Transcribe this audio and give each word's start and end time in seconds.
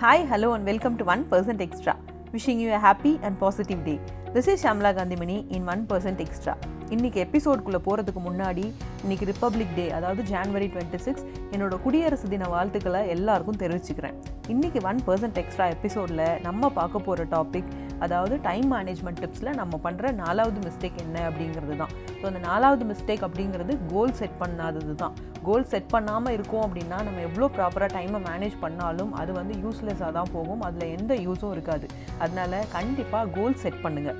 Hi, 0.00 0.26
hello, 0.26 0.52
and 0.52 0.66
welcome 0.66 0.98
to 0.98 1.04
1% 1.04 1.62
Extra. 1.66 1.92
Wishing 2.32 2.58
you 2.62 2.70
happy 2.82 3.12
and 3.22 3.36
positive 3.38 3.80
day 3.84 3.92
this 4.32 4.48
is 4.48 4.66
Shamla 4.66 4.90
Kanthimani 4.94 5.36
in 5.48 5.66
one 5.68 5.82
percent 5.88 6.20
extra 6.24 6.54
இன்றைக்கி 6.88 7.18
எபிசோட்குள்ளே 7.24 7.78
போகிறதுக்கு 7.86 8.20
முன்னாடி 8.26 8.64
இன்றைக்கி 9.04 9.26
republic 9.30 9.72
டே 9.74 9.90
அதாவது 9.90 10.22
January 10.22 10.68
twenty 10.72 10.96
six 10.96 11.24
என்னோட 11.50 11.76
குடியரசு 11.82 12.28
தின 12.28 12.48
வாழ்த்துக்களை 12.48 13.08
எல்லாருக்கும் 13.08 13.56
தெரிவிச்சுக்கிறேன். 13.56 14.18
இன்றைக்கி 14.48 14.82
ஒன் 14.82 15.00
பர்சன்ட் 15.06 15.40
எக்ஸ்ட்ரா 15.44 15.66
எபிசோடில் 15.66 16.24
நம்ம 16.42 16.70
பார்க்க 16.70 16.98
போகிற 16.98 17.24
டாபிக் 17.36 17.70
அதாவது 18.04 18.34
டைம் 18.48 18.68
மேனேஜ்மெண்ட் 18.74 19.20
டிப்ஸில் 19.24 19.56
நம்ம 19.60 19.80
பண்ணுற 19.86 20.12
நாலாவது 20.22 20.60
மிஸ்டேக் 20.66 21.00
என்ன 21.04 21.16
அப்படிங்கிறது 21.30 21.76
தான் 21.82 21.92
ஸோ 22.20 22.24
அந்த 22.30 22.42
நாலாவது 22.50 22.84
மிஸ்டேக் 22.92 23.24
அப்படிங்கிறது 23.28 23.74
கோல் 23.92 24.14
செட் 24.20 24.38
பண்ணாதது 24.42 24.94
தான் 25.02 25.16
கோல் 25.48 25.68
செட் 25.72 25.90
பண்ணாமல் 25.94 26.34
இருக்கோம் 26.36 26.64
அப்படின்னா 26.66 27.00
நம்ம 27.08 27.20
எவ்வளோ 27.28 27.48
ப்ராப்பராக 27.56 27.90
டைமை 27.96 28.20
மேனேஜ் 28.30 28.56
பண்ணாலும் 28.64 29.12
அது 29.20 29.32
வந்து 29.40 29.54
யூஸ்லெஸ்ஸாக 29.64 30.12
தான் 30.18 30.32
போகும். 30.36 30.62
அதில் 30.68 30.94
எந்த 30.96 31.12
யூஸும் 31.26 31.52
இருக்காது. 31.56 31.86
அதனால 32.22 32.62
கண்டிப்பாக 32.78 33.30
கோல் 33.36 33.60
செட் 33.64 33.82
பண்ணுங்கள் 33.84 34.18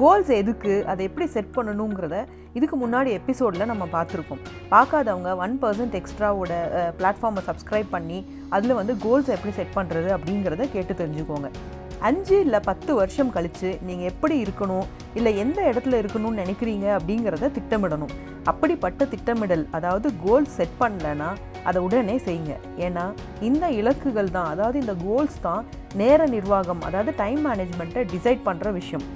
கோல்ஸ் 0.00 0.30
எதுக்கு? 0.40 0.72
அதை 0.92 1.02
எப்படி 1.08 1.26
செட் 1.34 1.54
பண்ணணுங்கிறத 1.56 2.16
இதுக்கு 2.58 2.76
முன்னாடி 2.82 3.10
எபிசோடில் 3.18 3.70
நம்ம 3.70 3.84
பார்த்துருக்கோம் 3.94 4.42
பார்க்காதவங்க 4.74 5.30
ஒன் 5.44 5.54
பர்சன்ட் 5.62 5.96
எக்ஸ்ட்ராவோட 6.00 6.52
பிளாட்ஃபார்மை 6.98 7.42
சப்ஸ்கிரைப் 7.48 7.90
பண்ணி 7.96 8.18
அதில் 8.56 8.78
வந்து 8.80 8.94
கோல்ஸ் 9.06 9.34
எப்படி 9.36 9.54
செட் 9.58 9.76
பண்ணுறது 9.78 10.10
அப்படிங்கிறத 10.16 10.66
கேட்டு 10.76 10.94
தெரிஞ்சுக்கோங்க. 11.00 11.50
அஞ்சு 12.06 12.36
இல்லை 12.44 12.58
பத்து 12.66 12.90
வருஷம் 12.98 13.30
கழித்து 13.34 13.70
நீங்கள் 13.86 14.08
எப்படி 14.10 14.34
இருக்கணும் 14.44 14.86
இல்லை 15.18 15.30
எந்த 15.42 15.58
இடத்துல 15.70 15.98
இருக்கணும்னு 16.00 16.40
நினைக்கிறீங்க 16.42 16.86
அப்படிங்கிறத 16.96 17.50
திட்டமிடணும். 17.56 18.12
அப்படிப்பட்ட 18.50 19.04
திட்டமிடல் 19.12 19.64
அதாவது 19.76 20.08
கோல் 20.24 20.46
செட் 20.56 20.76
பண்ணலன்னா 20.82 21.30
அதை 21.68 21.78
உடனே 21.86 22.16
செய்யுங்க. 22.26 22.54
ஏன்னா 22.86 23.04
இந்த 23.48 23.66
இலக்குகள் 23.80 24.34
தான் 24.36 24.50
அதாவது 24.52 24.78
இந்த 24.84 24.94
கோல்ஸ் 25.06 25.38
தான் 25.48 25.64
நேர 26.02 26.26
நிர்வாகம் 26.36 26.84
அதாவது 26.88 27.12
டைம் 27.22 27.42
மேனேஜ்மெண்ட்டை 27.48 28.04
டிசைட் 28.14 28.46
பண்ணுற 28.48 28.72
விஷயம். 28.80 29.06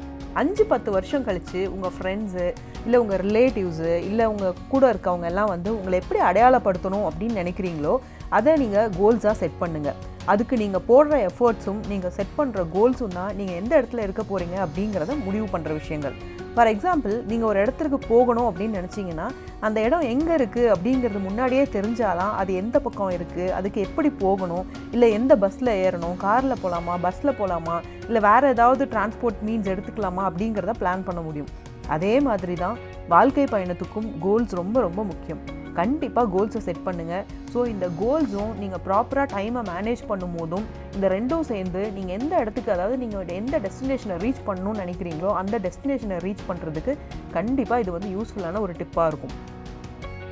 அஞ்சு 0.41 0.65
பத்து 0.73 0.91
வருஷம் 0.97 1.25
கழித்து 1.27 1.61
உங்கள் 1.75 1.95
ஃப்ரெண்ட்ஸு 1.97 2.47
இல்லை 2.85 2.99
உங்கள் 3.03 3.21
ரிலேட்டிவ்ஸு 3.27 3.91
இல்லை 4.11 4.25
உங்கள் 4.33 4.57
கூட 4.73 4.85
இருக்கவங்க 4.93 5.27
எல்லாம் 5.33 5.51
வந்து 5.55 5.71
உங்களை 5.79 5.99
எப்படி 6.03 6.21
அடையாளப்படுத்தணும் 6.29 7.07
அப்படின்னு 7.09 7.43
நினைக்கிறீங்களோ 7.43 7.95
அதை 8.39 8.55
நீங்கள் 8.65 8.91
கோல்ஸாக 8.99 9.35
செட் 9.43 9.61
பண்ணுங்கள் 9.61 9.99
அதுக்கு 10.31 10.55
நீங்கள் 10.57 10.85
போடுற 10.89 11.15
எஃபர்ட்ஸும் 11.29 11.81
நீங்கள் 11.91 12.13
செட் 12.17 12.37
பண்ணுற 12.39 12.61
கோல்ஸும் 12.75 13.17
தான் 13.19 13.33
நீங்கள் 13.39 13.59
எந்த 13.61 13.73
இடத்துல 13.81 14.03
இருக்க 14.07 14.23
போகிறீங்க 14.23 14.57
அப்படிங்கிறத 14.65 15.15
முடிவு 15.25 15.47
பண்ணுற 15.55 15.73
விஷயங்கள். 15.81 16.15
ஃபார் 16.55 16.71
எக்ஸாம்பிள் 16.73 17.15
நீங்கள் 17.31 17.49
ஒரு 17.51 17.59
இடத்துக்கு 17.63 17.99
போகணும் 18.13 18.49
அப்படின்னு 18.49 18.79
நினச்சிங்கன்னா 18.81 19.27
அந்த 19.67 19.79
இடம் 19.87 20.07
எங்கே 20.13 20.35
இருக்குது 20.39 20.71
அப்படிங்கிறது 20.75 21.21
முன்னாடியே 21.29 21.65
தெரிஞ்சாலாம் 21.77 22.35
அது 22.41 22.53
எந்த 22.63 22.77
பக்கம் 22.87 23.13
இருக்குது 23.17 23.53
அதுக்கு 23.59 23.81
எப்படி 23.87 24.11
போகணும் 24.25 24.67
இல்லை 24.95 25.09
எந்த 25.19 25.37
பஸ்ஸில் 25.45 25.73
ஏறணும் 25.85 26.17
காரில் 26.25 26.61
போகலாமா 26.63 26.97
பஸ்ஸில் 27.07 27.39
போகலாமா 27.41 27.77
இல்லை 28.07 28.23
வேறு 28.29 28.53
ஏதாவது 28.55 28.85
டிரான்ஸ்போர்ட் 28.95 29.43
மீன்ஸ் 29.49 29.73
எடுத்துக்கலாமா 29.75 30.25
அப்படிங்கிறத 30.29 30.75
பிளான் 30.83 31.07
பண்ண 31.09 31.23
முடியும். 31.29 31.51
அதே 31.89 32.15
மாதிரி 32.29 32.55
தான் 32.55 32.79
வாழ்க்கை 33.09 33.45
பயணத்துக்கும் 33.55 34.09
கோல்ஸ் 34.27 34.55
ரொம்ப 34.61 34.81
ரொம்ப 34.81 35.03
முக்கியம். 35.05 35.43
கண்டிப்பாக 35.81 36.31
கோல்ஸை 36.35 36.61
செட் 36.67 36.83
பண்ணுங்கள் 36.87 37.25
ஸோ 37.53 37.61
இந்த 37.73 37.87
கோல்ஸும் 38.03 38.53
நீங்கள் 38.63 38.83
ப்ராப்பராக 38.87 39.27
டைமை 39.35 39.63
மேனேஜ் 39.71 40.03
பண்ணும் 40.11 40.37
போதும் 40.39 40.67
இந்த 40.97 41.09
ரெண்டும் 41.17 41.47
சேர்ந்து 41.53 41.83
நீங்கள் 41.97 42.17
எந்த 42.19 42.33
இடத்துக்கு 42.43 42.75
அதாவது 42.77 42.99
நீங்கள் 43.05 43.35
எந்த 43.41 43.59
டெஸ்டினேஷனை 43.67 44.19
ரீச் 44.27 44.45
பண்ணணும்னு 44.49 44.83
நினைக்கிறீங்களோ 44.85 45.33
அந்த 45.43 45.59
டெஸ்டினேஷனை 45.67 46.19
ரீச் 46.27 46.47
பண்ணுறதுக்கு 46.51 46.95
கண்டிப்பாக 47.39 47.83
இது 47.85 47.97
வந்து 47.99 48.13
யூஸ்ஃபுல்லான 48.17 48.63
ஒரு 48.67 48.75
டிப்பாக 48.83 49.11
இருக்கும். 49.13 49.35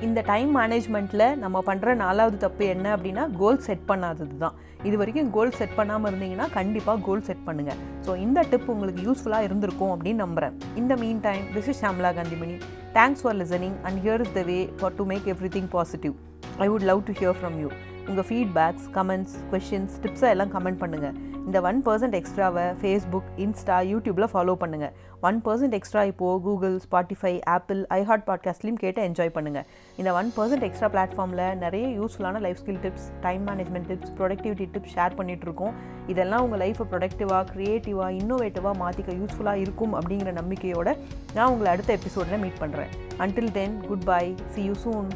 இந்த 0.02 0.20
டைம் 0.22 0.50
மேனேஜ்மெண்ட்டில் 0.56 1.24
நம்ம 1.36 1.58
பண்ணுற 1.66 1.94
நாலாவது 1.94 2.36
தப்பு 2.36 2.64
என்ன 2.64 2.86
அப்படின்னா 2.96 3.24
கோல் 3.40 3.58
செட் 3.66 3.84
பண்ணாதது 3.90 4.36
தான். 4.38 4.54
இது 4.84 4.96
வரைக்கும் 4.96 5.30
கோல் 5.30 5.56
செட் 5.58 5.74
பண்ணாமல் 5.74 6.08
இருந்தீங்கன்னா 6.10 6.46
கண்டிப்பாக 6.50 7.02
கோல் 7.08 7.24
செட் 7.28 7.44
பண்ணுங்கள் 7.46 7.80
ஸோ 8.06 8.16
இந்த 8.16 8.44
டிப் 8.50 8.70
உங்களுக்கு 8.70 9.02
யூஸ்ஃபுல்லாக 9.08 9.48
இருந்திருக்கும் 9.48 9.92
அப்படின்னு 9.94 10.22
நம்புகிறேன் 10.24 10.56
இந்த 10.76 10.96
meantime 11.20 11.44
this 11.54 11.68
is 11.68 11.80
Shamla 11.84 12.12
Kanthimani 12.18 12.56
thanks 12.92 13.22
for 13.24 13.38
listening 13.42 13.76
and 13.82 14.00
here 14.04 14.24
is 14.26 14.34
the 14.34 14.42
way 14.42 14.58
for 14.80 14.96
to 14.96 15.04
make 15.04 15.28
everything 15.58 15.70
positive 15.76 16.14
I 16.58 16.68
would 16.68 16.86
love 16.90 17.02
to 17.08 17.14
hear 17.20 17.38
from 17.40 17.58
you 17.64 17.70
உங்கள் 18.08 18.26
ஃபீட்பேக்ஸ் 18.28 18.86
கமெண்ட்ஸ் 18.94 19.36
கொஷின்ஸ் 19.52 19.96
டிப்ஸை 20.04 20.30
எல்லாம் 20.36 20.52
கமெண்ட் 20.56 20.80
பண்ணுங்கள் 20.80 21.16
இந்த 21.46 21.60
ஒன் 21.60 21.78
பர்சன்ட் 21.86 22.14
எக்ஸ்ட்ராவை 22.14 22.64
Facebook 22.80 23.28
Insta 23.36 23.76
யூடியூப்பில் 23.90 24.28
follow 24.32 24.54
பண்ணுங்கள் 24.62 24.92
one 25.20 25.38
percent 25.44 25.74
extra 25.74 26.02
இப்போது 26.02 26.42
Google 26.42 26.76
Spotify 26.84 27.32
Apple 27.46 27.80
iHeart 27.90 28.24
பாட்காஸ்ட்லையும் 28.26 28.78
கேட்டு 28.78 29.00
என்ஜாய் 29.02 29.32
பண்ணுங்கள் 29.34 29.66
இந்த 29.96 30.12
ஒன் 30.12 30.30
பர்சன்ட் 30.36 30.62
எக்ஸ்ட்ரா 30.62 30.88
பிளாட்ஃபார்மில் 30.88 31.44
நிறைய 31.58 31.86
யூஸ்ஃபுல்லான 31.98 32.40
life 32.40 32.60
skill 32.60 32.80
tips 32.82 33.08
time 33.20 33.48
management 33.48 33.88
tips 33.88 34.12
productivity 34.18 34.68
tips 34.72 34.94
share 34.94 35.16
பண்ணிகிட்ருக்கோம் 35.16 35.74
இதெல்லாம் 36.06 36.42
உங்கள் 36.42 36.62
லைஃப்பை 36.64 36.86
ப்ரொடக்டிவாக 36.92 37.44
க்ரியேட்டிவாக 37.54 38.18
இன்னோவேட்டிவாக 38.20 38.76
மாற்றிக்க 38.78 39.18
யூஸ்ஃபுல்லாக 39.18 39.56
இருக்கும் 39.56 39.94
அப்படிங்கிற 39.94 40.32
நம்பிக்கையோடு 40.32 40.94
நான் 41.34 41.50
உங்களை 41.50 41.70
அடுத்த 41.72 41.92
எபிசோடில் 41.92 42.38
மீட் 42.38 42.60
பண்ணுறேன் 42.60 42.92
until 43.18 43.52
then 43.52 43.76
goodbye 44.04 44.24
see 44.50 44.62
you 44.62 44.76
soon 44.76 45.10